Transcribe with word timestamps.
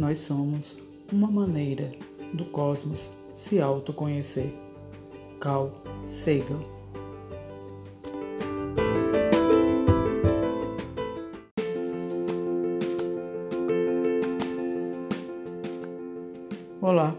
Nós 0.00 0.16
somos 0.20 0.78
uma 1.12 1.30
maneira 1.30 1.92
do 2.32 2.46
cosmos 2.46 3.10
se 3.34 3.60
autoconhecer. 3.60 4.50
Carl 5.38 5.70
Sagan 6.06 6.58
Olá, 16.80 17.14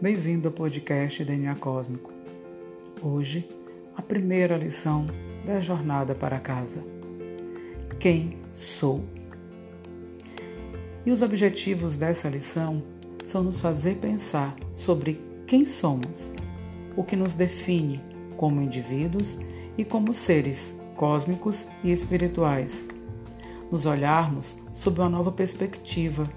bem-vindo 0.00 0.46
ao 0.46 0.54
podcast 0.54 1.24
DNA 1.24 1.56
Cósmico. 1.56 2.12
Hoje, 3.02 3.44
a 3.96 4.00
primeira 4.00 4.56
lição 4.56 5.08
da 5.44 5.60
jornada 5.60 6.14
para 6.14 6.38
casa. 6.38 6.84
Quem 7.98 8.38
sou? 8.54 9.02
E 11.04 11.10
os 11.10 11.20
objetivos 11.20 11.96
dessa 11.96 12.28
lição 12.28 12.80
são 13.24 13.42
nos 13.42 13.60
fazer 13.60 13.96
pensar 13.96 14.54
sobre 14.74 15.20
quem 15.46 15.66
somos, 15.66 16.28
o 16.96 17.02
que 17.02 17.16
nos 17.16 17.34
define 17.34 18.00
como 18.36 18.62
indivíduos 18.62 19.36
e 19.76 19.84
como 19.84 20.12
seres 20.12 20.80
cósmicos 20.96 21.66
e 21.82 21.90
espirituais. 21.90 22.84
Nos 23.70 23.84
olharmos 23.84 24.54
sob 24.72 25.00
uma 25.00 25.08
nova 25.08 25.32
perspectiva. 25.32 26.28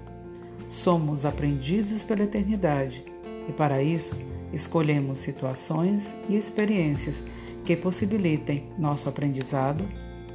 Somos 0.68 1.24
aprendizes 1.24 2.02
pela 2.02 2.24
eternidade 2.24 3.04
e, 3.48 3.52
para 3.52 3.82
isso, 3.82 4.16
escolhemos 4.52 5.18
situações 5.18 6.16
e 6.28 6.36
experiências 6.36 7.22
que 7.64 7.76
possibilitem 7.76 8.64
nosso 8.76 9.08
aprendizado 9.08 9.84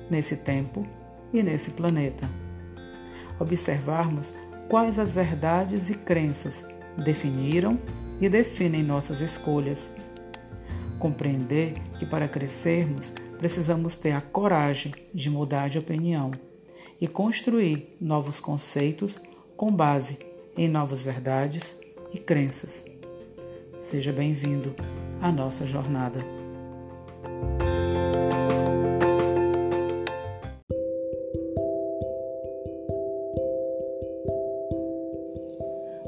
nesse 0.10 0.38
tempo 0.38 0.86
e 1.34 1.44
nesse 1.44 1.72
planeta 1.72 2.30
observarmos 3.42 4.34
quais 4.70 5.00
as 5.00 5.14
verdades 5.14 5.90
e 5.90 5.96
crenças 5.96 6.66
definiram 6.98 7.78
e 8.20 8.30
definem 8.30 8.84
nossas 8.84 9.22
escolhas. 9.22 9.92
Compreender 11.00 11.74
que 11.98 12.06
para 12.06 12.28
crescermos 12.28 13.12
precisamos 13.40 13.96
ter 13.96 14.12
a 14.12 14.22
coragem 14.22 14.94
de 15.14 15.30
mudar 15.30 15.70
de 15.70 15.80
opinião 15.80 16.32
e 17.00 17.08
construir 17.08 17.98
novos 18.00 18.40
conceitos 18.40 19.20
com 19.58 19.72
base 19.72 20.20
em 20.56 20.70
novas 20.70 21.02
verdades 21.02 21.76
e 22.14 22.20
crenças. 22.20 22.86
Seja 23.78 24.12
bem-vindo 24.12 24.76
à 25.22 25.32
nossa 25.32 25.66
jornada. 25.66 26.41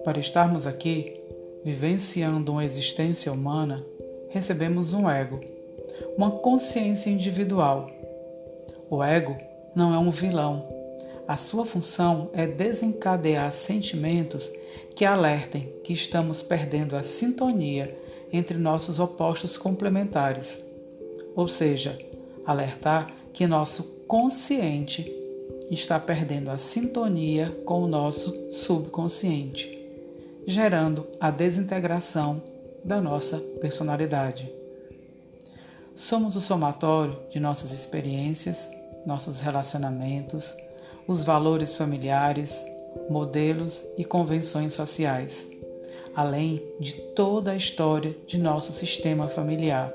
Para 0.04 0.20
estarmos 0.20 0.68
aqui, 0.68 1.14
vivenciando 1.64 2.52
uma 2.52 2.66
existência 2.66 3.32
humana, 3.32 3.82
recebemos 4.32 4.92
um 4.92 5.09
ego, 5.09 5.40
uma 6.18 6.30
consciência 6.30 7.09
individual. 7.09 7.90
O 8.90 9.02
ego 9.02 9.34
não 9.74 9.94
é 9.94 9.98
um 9.98 10.12
vilão. 10.12 10.68
A 11.26 11.38
sua 11.38 11.66
função 11.66 12.30
é 12.34 12.46
desencadear 12.46 13.50
sentimentos 13.54 14.52
que 14.94 15.06
alertem 15.06 15.72
que 15.86 15.94
estamos 15.94 16.44
perdendo 16.44 16.98
a 16.98 17.04
sintonia 17.04 17.98
entre 18.31 18.58
nossos 18.58 19.00
opostos 19.00 19.56
complementares, 19.56 20.59
ou 21.34 21.48
seja, 21.48 21.98
alertar 22.46 23.09
que 23.31 23.48
nosso 23.48 23.84
consciente 24.06 25.09
está 25.72 25.98
perdendo 25.98 26.50
a 26.50 26.58
sintonia 26.58 27.50
com 27.64 27.84
o 27.84 27.88
nosso 27.88 28.36
subconsciente 28.52 29.73
gerando 30.46 31.06
a 31.20 31.32
desintegração 31.32 32.42
da 32.84 33.02
nossa 33.02 33.38
personalidade. 33.62 34.52
Somos 35.96 36.36
o 36.36 36.42
somatório 36.42 37.18
de 37.31 37.40
nossas 37.40 37.72
experiências, 37.72 38.70
nossos 39.06 39.40
relacionamentos, 39.40 40.53
os 41.08 41.24
valores 41.24 41.76
familiares, 41.76 42.64
modelos 43.09 43.84
e 43.98 44.03
convenções 44.03 44.74
sociais, 44.74 45.48
além 46.16 46.62
de 46.80 46.94
toda 47.16 47.52
a 47.52 47.56
história 47.56 48.16
de 48.28 48.38
nosso 48.38 48.74
sistema 48.74 49.28
familiar. 49.28 49.94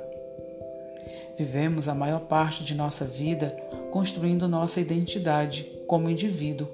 Vivemos 1.39 1.89
a 1.89 1.95
maior 1.95 2.21
parte 2.21 2.65
de 2.65 2.75
nossa 2.75 3.05
vida 3.05 3.51
construindo 3.91 4.49
nossa 4.49 4.81
identidade 4.81 5.67
como 5.87 6.11
indivíduo, 6.11 6.69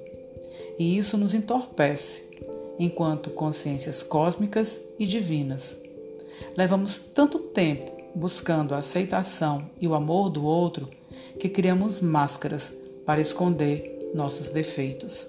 e 0.79 0.97
isso 0.97 1.17
nos 1.17 1.35
entorpece 1.35 2.34
enquanto 2.79 3.31
consciências 3.31 4.03
cósmicas 4.03 4.79
e 4.99 5.07
divinas. 5.07 5.77
Levamos 6.57 6.97
tanto 6.97 7.39
tempo 7.39 7.91
buscando 8.15 8.75
a 8.75 8.79
aceitação 8.79 9.69
e 9.81 9.89
o 9.89 9.95
amor 9.95 10.31
do 10.31 10.45
outro 10.45 10.89
que 11.39 11.49
criamos 11.49 12.01
máscaras 12.01 12.73
para 13.05 13.21
esconder 13.21 14.13
nossos 14.15 14.49
defeitos. 14.49 15.27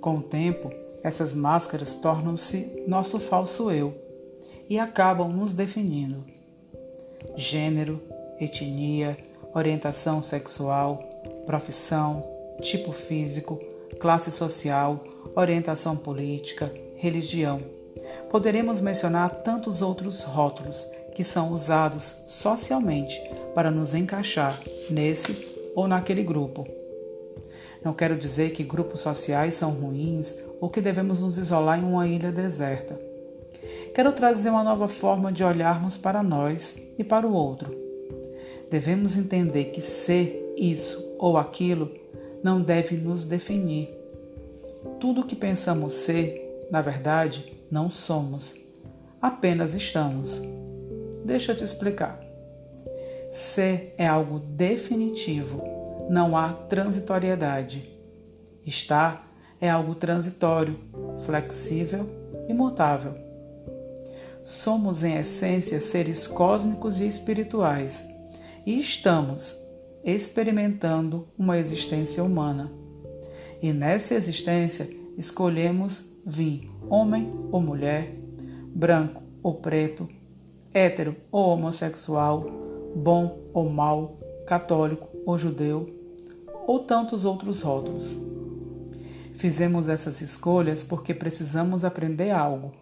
Com 0.00 0.18
o 0.18 0.22
tempo, 0.22 0.70
essas 1.02 1.34
máscaras 1.34 1.94
tornam-se 1.94 2.84
nosso 2.86 3.18
falso 3.18 3.70
eu 3.70 3.94
e 4.68 4.78
acabam 4.78 5.32
nos 5.32 5.52
definindo. 5.52 6.22
Gênero, 7.36 8.00
etnia, 8.38 9.16
orientação 9.54 10.20
sexual, 10.20 11.02
profissão, 11.46 12.22
tipo 12.60 12.92
físico, 12.92 13.58
classe 13.96 14.30
social, 14.30 15.04
orientação 15.34 15.96
política, 15.96 16.72
religião. 16.96 17.60
Poderemos 18.30 18.80
mencionar 18.80 19.30
tantos 19.42 19.82
outros 19.82 20.22
rótulos 20.22 20.86
que 21.14 21.24
são 21.24 21.52
usados 21.52 22.14
socialmente 22.26 23.20
para 23.54 23.70
nos 23.70 23.94
encaixar 23.94 24.60
nesse 24.90 25.36
ou 25.74 25.88
naquele 25.88 26.22
grupo. 26.22 26.66
Não 27.84 27.92
quero 27.94 28.16
dizer 28.16 28.50
que 28.50 28.62
grupos 28.62 29.00
sociais 29.00 29.54
são 29.54 29.70
ruins 29.70 30.34
ou 30.60 30.68
que 30.68 30.80
devemos 30.80 31.20
nos 31.20 31.38
isolar 31.38 31.78
em 31.78 31.84
uma 31.84 32.06
ilha 32.06 32.30
deserta. 32.30 32.98
Quero 33.94 34.12
trazer 34.12 34.50
uma 34.50 34.62
nova 34.62 34.88
forma 34.88 35.32
de 35.32 35.42
olharmos 35.42 35.96
para 35.96 36.22
nós 36.22 36.76
e 36.98 37.04
para 37.04 37.26
o 37.26 37.32
outro. 37.32 37.74
Devemos 38.70 39.16
entender 39.16 39.66
que 39.66 39.80
ser 39.80 40.54
isso 40.58 41.02
ou 41.18 41.36
aquilo 41.36 41.90
não 42.42 42.60
deve 42.60 42.96
nos 42.96 43.24
definir. 43.24 43.88
Tudo 45.00 45.22
o 45.22 45.26
que 45.26 45.36
pensamos 45.36 45.92
ser, 45.94 46.68
na 46.70 46.80
verdade, 46.80 47.52
não 47.70 47.90
somos, 47.90 48.54
apenas 49.20 49.74
estamos. 49.74 50.40
Deixa 51.24 51.52
eu 51.52 51.56
te 51.56 51.64
explicar. 51.64 52.18
Ser 53.32 53.94
é 53.98 54.06
algo 54.06 54.38
definitivo, 54.38 55.62
não 56.10 56.36
há 56.36 56.52
transitoriedade. 56.52 57.88
Estar 58.66 59.28
é 59.60 59.68
algo 59.68 59.94
transitório, 59.94 60.78
flexível 61.26 62.08
e 62.48 62.54
mutável. 62.54 63.14
Somos, 64.44 65.04
em 65.04 65.16
essência, 65.16 65.80
seres 65.80 66.26
cósmicos 66.26 67.00
e 67.00 67.06
espirituais 67.06 68.04
e 68.64 68.78
estamos 68.78 69.54
experimentando 70.04 71.26
uma 71.38 71.58
existência 71.58 72.22
humana. 72.22 72.70
E 73.62 73.72
nessa 73.72 74.14
existência 74.14 74.88
escolhemos 75.16 76.04
vir 76.24 76.70
homem 76.88 77.32
ou 77.50 77.60
mulher, 77.60 78.12
branco 78.74 79.22
ou 79.42 79.54
preto, 79.54 80.08
hétero 80.72 81.14
ou 81.32 81.48
homossexual, 81.48 82.44
bom 82.96 83.36
ou 83.52 83.68
mal, 83.68 84.16
católico 84.46 85.08
ou 85.26 85.38
judeu, 85.38 85.88
ou 86.66 86.80
tantos 86.80 87.24
outros 87.24 87.60
rótulos. 87.60 88.16
Fizemos 89.36 89.88
essas 89.88 90.20
escolhas 90.20 90.82
porque 90.84 91.14
precisamos 91.14 91.84
aprender 91.84 92.30
algo, 92.30 92.72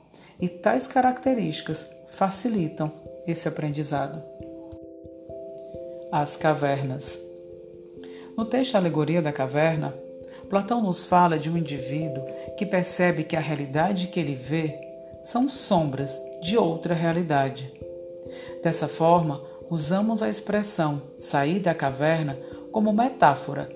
e 0.41 0.49
tais 0.49 0.87
características 0.87 1.87
facilitam 2.17 2.91
esse 3.27 3.49
aprendizado 3.49 4.23
as 6.11 6.37
cavernas. 6.37 7.19
No 8.37 8.44
texto 8.44 8.75
Alegoria 8.75 9.23
da 9.23 9.32
Caverna, 9.32 9.94
Platão 10.49 10.82
nos 10.82 11.05
fala 11.05 11.38
de 11.38 11.50
um 11.50 11.56
indivíduo 11.56 12.23
que 12.56 12.64
percebe 12.64 13.25
que 13.25 13.35
a 13.35 13.41
realidade 13.41 14.06
que 14.08 14.20
ele 14.20 14.35
vê 14.35 14.75
são 15.25 15.49
sombras 15.49 16.20
de 16.43 16.56
outra 16.56 16.94
realidade. 16.94 17.70
Dessa 18.62 18.87
forma, 18.87 19.41
usamos 19.70 20.23
a 20.23 20.29
expressão 20.29 21.03
sair 21.19 21.58
da 21.58 21.75
caverna 21.75 22.38
como 22.70 22.93
metáfora 22.93 23.69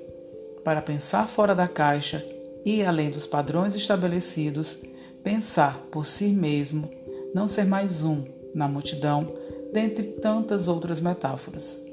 para 0.64 0.80
pensar 0.80 1.26
fora 1.26 1.54
da 1.54 1.66
caixa 1.66 2.24
e 2.64 2.84
além 2.84 3.10
dos 3.10 3.26
padrões 3.26 3.74
estabelecidos, 3.74 4.76
pensar 5.24 5.78
por 5.90 6.06
si 6.06 6.28
mesmo, 6.28 6.88
não 7.34 7.48
ser 7.48 7.64
mais 7.64 8.02
um 8.02 8.22
na 8.54 8.68
multidão, 8.68 9.26
dentre 9.72 10.04
tantas 10.04 10.68
outras 10.68 11.00
metáforas. 11.00 11.89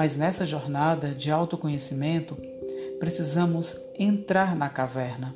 Mas 0.00 0.16
nessa 0.16 0.46
jornada 0.46 1.08
de 1.08 1.30
autoconhecimento, 1.30 2.34
precisamos 2.98 3.76
entrar 3.98 4.56
na 4.56 4.66
caverna. 4.66 5.34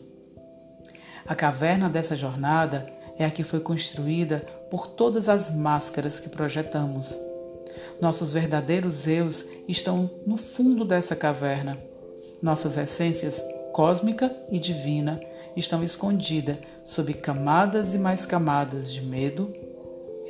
A 1.27 1.35
caverna 1.35 1.87
dessa 1.87 2.17
jornada 2.17 2.91
é 3.19 3.27
a 3.27 3.31
que 3.31 3.45
foi 3.45 3.61
construída 3.61 4.39
por 4.71 4.87
todas 4.87 5.29
as 5.29 5.55
máscaras 5.55 6.19
que 6.19 6.31
projetamos. 6.31 7.15
Nossos 8.01 8.33
verdadeiros 8.33 9.07
eus 9.07 9.45
estão 9.69 10.11
no 10.27 10.39
fundo 10.39 10.83
dessa 10.83 11.15
caverna. 11.15 11.77
Nossas 12.43 12.79
essências 12.79 13.45
cósmica 13.71 14.35
e 14.51 14.59
divina 14.59 15.21
estão 15.55 15.85
escondidas 15.85 16.57
sob 16.87 17.13
camadas 17.13 17.93
e 17.93 17.99
mais 17.99 18.25
camadas 18.25 18.91
de 18.91 19.03
medo, 19.03 19.47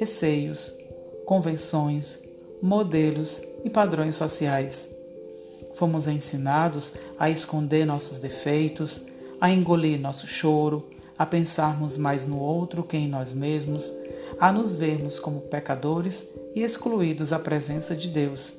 receios, 0.01 0.73
convenções, 1.25 2.19
modelos 2.61 3.41
e 3.65 3.71
padrões 3.71 4.15
sociais. 4.15 4.89
Fomos 5.75 6.07
ensinados 6.07 6.93
a 7.19 7.31
esconder 7.31 7.85
nossos 7.85 8.19
defeitos, 8.19 9.01
a 9.41 9.51
engolir 9.51 9.99
nosso 9.99 10.27
choro, 10.27 10.89
a 11.19 11.25
pensarmos 11.25 11.97
mais 11.97 12.27
no 12.27 12.39
outro 12.39 12.83
que 12.83 12.97
em 12.97 13.09
nós 13.09 13.35
mesmos, 13.35 13.93
a 14.39 14.53
nos 14.53 14.75
vermos 14.75 15.19
como 15.19 15.41
pecadores 15.43 16.25
e 16.55 16.63
excluídos 16.63 17.31
da 17.31 17.39
presença 17.39 17.95
de 17.97 18.09
Deus. 18.09 18.53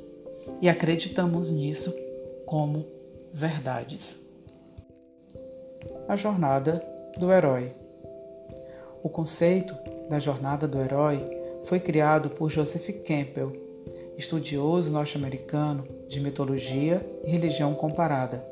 E 0.61 0.67
acreditamos 0.69 1.49
nisso 1.49 1.93
como 2.45 2.85
verdades. 3.33 4.15
A 6.07 6.15
jornada 6.15 6.83
do 7.17 7.31
herói. 7.31 7.71
O 9.03 9.09
conceito 9.09 9.75
da 10.09 10.19
jornada 10.19 10.67
do 10.67 10.79
herói 10.79 11.19
foi 11.65 11.79
criado 11.79 12.29
por 12.29 12.49
Joseph 12.49 12.87
Campbell, 13.05 13.64
estudioso 14.17 14.91
norte-americano 14.91 15.83
de 16.07 16.19
mitologia 16.19 17.05
e 17.23 17.31
religião 17.31 17.73
comparada. 17.73 18.43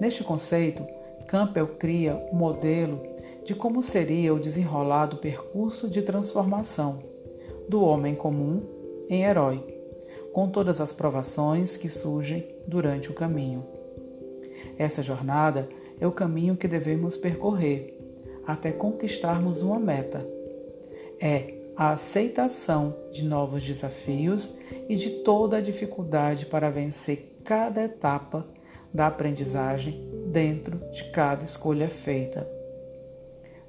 Neste 0.00 0.22
conceito, 0.22 0.84
Campbell 1.26 1.68
cria 1.78 2.16
um 2.32 2.36
modelo 2.36 3.00
de 3.44 3.54
como 3.54 3.82
seria 3.82 4.34
o 4.34 4.40
desenrolado 4.40 5.16
percurso 5.16 5.88
de 5.88 6.02
transformação 6.02 7.02
do 7.68 7.82
homem 7.82 8.14
comum 8.14 8.62
em 9.08 9.24
herói, 9.24 9.62
com 10.32 10.48
todas 10.48 10.80
as 10.80 10.92
provações 10.92 11.76
que 11.76 11.88
surgem 11.88 12.46
durante 12.66 13.10
o 13.10 13.14
caminho. 13.14 13.64
Essa 14.78 15.02
jornada 15.02 15.68
é 16.00 16.06
o 16.06 16.12
caminho 16.12 16.56
que 16.56 16.68
devemos 16.68 17.16
percorrer 17.16 17.94
até 18.46 18.70
conquistarmos 18.70 19.62
uma 19.62 19.78
meta. 19.78 20.24
É 21.20 21.54
a 21.76 21.90
aceitação 21.90 22.96
de 23.12 23.22
novos 23.22 23.62
desafios 23.62 24.50
e 24.88 24.96
de 24.96 25.10
toda 25.22 25.58
a 25.58 25.60
dificuldade 25.60 26.46
para 26.46 26.70
vencer 26.70 27.40
cada 27.44 27.82
etapa 27.82 28.46
da 28.92 29.06
aprendizagem 29.06 29.94
dentro 30.32 30.78
de 30.92 31.04
cada 31.10 31.44
escolha 31.44 31.88
feita. 31.88 32.46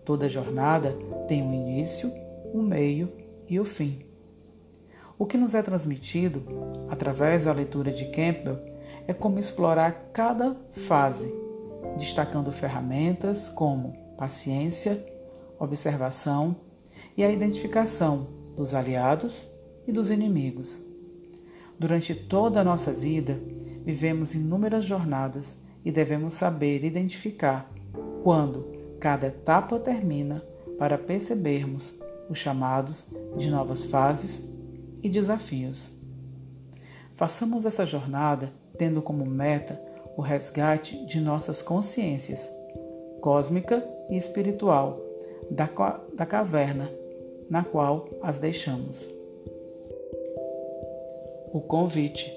Toda 0.05 0.29
jornada 0.29 0.95
tem 1.27 1.43
um 1.43 1.53
início, 1.53 2.09
um 2.53 2.63
meio 2.63 3.11
e 3.49 3.59
o 3.59 3.65
fim. 3.65 4.01
O 5.19 5.25
que 5.25 5.37
nos 5.37 5.53
é 5.53 5.61
transmitido 5.61 6.41
através 6.89 7.43
da 7.43 7.51
leitura 7.51 7.91
de 7.91 8.05
Campbell 8.05 8.57
é 9.05 9.13
como 9.13 9.39
explorar 9.39 9.91
cada 10.13 10.55
fase, 10.87 11.29
destacando 11.97 12.51
ferramentas 12.53 13.49
como 13.49 13.93
paciência, 14.17 14.97
observação 15.59 16.55
e 17.17 17.23
a 17.23 17.31
identificação 17.31 18.27
dos 18.55 18.75
aliados 18.75 19.47
e 19.87 19.91
dos 19.91 20.11
inimigos. 20.11 20.79
Durante 21.79 22.13
toda 22.13 22.61
a 22.61 22.63
nossa 22.63 22.91
vida, 22.91 23.39
vivemos 23.83 24.35
inúmeras 24.35 24.85
jornadas 24.85 25.55
e 25.83 25.91
devemos 25.91 26.35
saber 26.35 26.83
identificar 26.83 27.67
quando 28.23 28.65
cada 28.99 29.27
etapa 29.27 29.79
termina 29.79 30.43
para 30.77 30.97
percebermos 30.97 31.95
os 32.29 32.37
chamados 32.37 33.07
de 33.37 33.49
novas 33.49 33.85
fases 33.85 34.43
e 35.01 35.09
desafios. 35.09 35.93
Façamos 37.15 37.65
essa 37.65 37.85
jornada 37.85 38.51
tendo 38.77 39.01
como 39.01 39.25
meta 39.25 39.79
o 40.15 40.21
resgate 40.21 41.03
de 41.05 41.19
nossas 41.19 41.61
consciências, 41.61 42.49
cósmica 43.21 43.83
e 44.09 44.17
espiritual, 44.17 44.99
da, 45.49 45.69
da 46.15 46.25
caverna 46.25 46.89
na 47.49 47.63
qual 47.63 48.07
as 48.21 48.37
deixamos. 48.37 49.09
O 51.53 51.61
convite. 51.61 52.33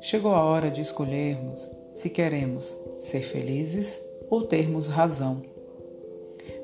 Chegou 0.00 0.34
a 0.34 0.42
hora 0.42 0.70
de 0.70 0.80
escolhermos 0.80 1.68
se 1.94 2.10
queremos 2.10 2.76
ser 3.00 3.22
felizes 3.22 3.98
ou 4.30 4.42
termos 4.42 4.88
razão. 4.88 5.42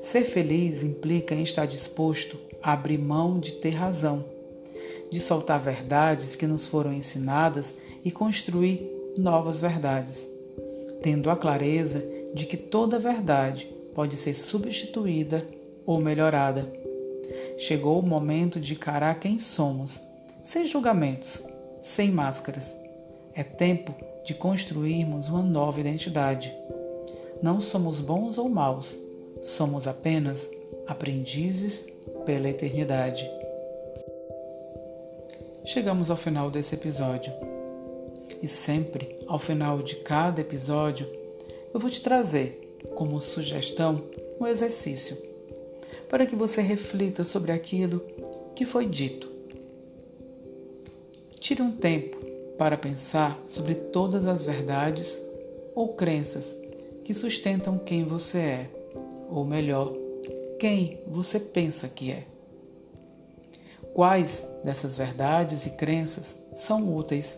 Ser 0.01 0.23
feliz 0.23 0.83
implica 0.83 1.35
em 1.35 1.43
estar 1.43 1.65
disposto 1.65 2.37
a 2.61 2.73
abrir 2.73 2.97
mão 2.97 3.39
de 3.39 3.53
ter 3.53 3.71
razão, 3.71 4.23
de 5.11 5.19
soltar 5.19 5.59
verdades 5.59 6.35
que 6.35 6.47
nos 6.47 6.67
foram 6.67 6.93
ensinadas 6.93 7.75
e 8.03 8.11
construir 8.11 8.81
novas 9.17 9.59
verdades, 9.59 10.25
tendo 11.01 11.29
a 11.29 11.35
clareza 11.35 12.03
de 12.33 12.45
que 12.45 12.57
toda 12.57 12.99
verdade 12.99 13.67
pode 13.93 14.15
ser 14.17 14.33
substituída 14.33 15.45
ou 15.85 15.99
melhorada. 15.99 16.71
Chegou 17.59 17.99
o 17.99 18.05
momento 18.05 18.57
de 18.57 18.73
encarar 18.73 19.19
quem 19.19 19.37
somos, 19.37 19.99
sem 20.41 20.65
julgamentos, 20.65 21.43
sem 21.81 22.09
máscaras. 22.09 22.73
É 23.35 23.43
tempo 23.43 23.93
de 24.25 24.33
construirmos 24.33 25.27
uma 25.27 25.41
nova 25.41 25.81
identidade. 25.81 26.55
Não 27.43 27.59
somos 27.59 27.99
bons 27.99 28.37
ou 28.37 28.47
maus, 28.47 28.97
somos 29.41 29.87
apenas 29.87 30.49
aprendizes 30.87 31.85
pela 32.25 32.47
eternidade. 32.47 33.29
Chegamos 35.65 36.09
ao 36.09 36.15
final 36.15 36.49
desse 36.49 36.75
episódio. 36.75 37.33
E 38.41 38.47
sempre, 38.47 39.19
ao 39.27 39.37
final 39.37 39.79
de 39.79 39.97
cada 39.97 40.39
episódio, 40.39 41.05
eu 41.73 41.79
vou 41.79 41.89
te 41.89 41.99
trazer, 41.99 42.79
como 42.95 43.19
sugestão, 43.19 44.01
um 44.39 44.47
exercício 44.47 45.28
para 46.09 46.25
que 46.25 46.35
você 46.35 46.61
reflita 46.61 47.23
sobre 47.23 47.51
aquilo 47.51 48.01
que 48.55 48.65
foi 48.65 48.87
dito. 48.87 49.29
Tire 51.39 51.61
um 51.61 51.71
tempo 51.71 52.17
para 52.57 52.77
pensar 52.77 53.39
sobre 53.45 53.75
todas 53.75 54.27
as 54.27 54.43
verdades 54.43 55.17
ou 55.73 55.93
crenças 55.93 56.53
que 57.05 57.13
sustentam 57.13 57.77
quem 57.77 58.03
você 58.03 58.37
é, 58.37 58.69
ou 59.29 59.45
melhor, 59.45 59.91
quem 60.59 60.99
você 61.07 61.39
pensa 61.39 61.87
que 61.87 62.11
é. 62.11 62.23
Quais 63.93 64.43
dessas 64.63 64.97
verdades 64.97 65.65
e 65.65 65.71
crenças 65.71 66.35
são 66.53 66.95
úteis 66.95 67.35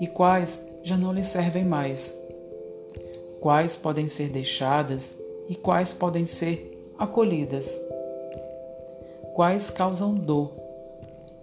e 0.00 0.06
quais 0.06 0.60
já 0.84 0.96
não 0.96 1.12
lhe 1.12 1.24
servem 1.24 1.64
mais? 1.64 2.14
Quais 3.40 3.76
podem 3.76 4.08
ser 4.08 4.28
deixadas 4.28 5.12
e 5.48 5.54
quais 5.54 5.92
podem 5.92 6.26
ser 6.26 6.92
acolhidas? 6.98 7.83
Quais 9.34 9.68
causam 9.68 10.14
dor 10.14 10.52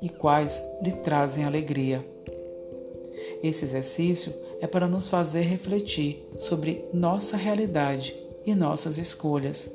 e 0.02 0.08
quais 0.08 0.64
lhe 0.82 0.94
trazem 0.94 1.44
alegria? 1.44 2.02
Esse 3.44 3.66
exercício 3.66 4.34
é 4.62 4.66
para 4.66 4.88
nos 4.88 5.10
fazer 5.10 5.42
refletir 5.42 6.24
sobre 6.38 6.86
nossa 6.94 7.36
realidade 7.36 8.16
e 8.46 8.56
nossas 8.56 8.98
escolhas. 8.98 9.70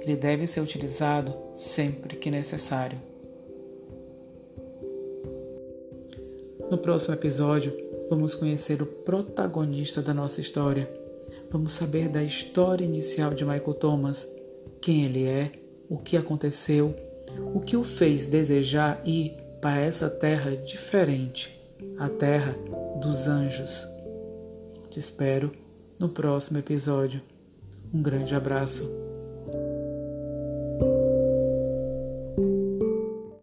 Ele 0.00 0.16
deve 0.16 0.46
ser 0.46 0.62
utilizado 0.62 1.34
sempre 1.54 2.16
que 2.16 2.30
necessário. 2.30 2.98
No 6.70 6.78
próximo 6.78 7.12
episódio, 7.12 7.76
vamos 8.08 8.34
conhecer 8.34 8.80
o 8.80 8.86
protagonista 8.86 10.00
da 10.00 10.14
nossa 10.14 10.40
história. 10.40 10.88
Vamos 11.50 11.72
saber 11.72 12.08
da 12.08 12.22
história 12.22 12.86
inicial 12.86 13.34
de 13.34 13.44
Michael 13.44 13.74
Thomas, 13.74 14.26
quem 14.80 15.04
ele 15.04 15.24
é, 15.26 15.52
o 15.90 15.98
que 15.98 16.16
aconteceu, 16.16 16.94
o 17.54 17.60
que 17.60 17.76
o 17.76 17.84
fez 17.84 18.26
desejar 18.26 19.00
ir 19.04 19.32
para 19.60 19.80
essa 19.80 20.10
terra 20.10 20.56
diferente, 20.56 21.56
a 21.98 22.08
terra 22.08 22.54
dos 23.02 23.26
anjos. 23.28 23.84
Te 24.90 24.98
espero 24.98 25.50
no 25.98 26.08
próximo 26.08 26.58
episódio. 26.58 27.20
Um 27.92 28.02
grande 28.02 28.34
abraço. 28.34 29.03